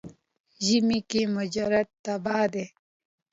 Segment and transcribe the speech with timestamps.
[0.65, 2.65] ژمي کې مجرد تبا دی.